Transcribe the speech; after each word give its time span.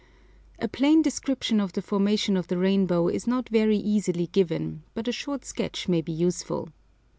A 0.57 0.67
plain 0.67 1.03
description 1.03 1.59
of 1.59 1.73
the 1.73 1.81
formation 1.83 2.35
of 2.35 2.47
the 2.47 2.57
rainbow 2.57 3.07
is 3.07 3.27
not 3.27 3.49
very 3.49 3.77
easily 3.77 4.25
given, 4.25 4.81
but 4.95 5.07
a 5.07 5.11
short 5.11 5.45
sketch 5.45 5.87
may 5.87 6.01
be 6.01 6.11
useful. 6.11 6.69